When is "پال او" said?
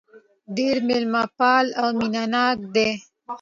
1.37-1.87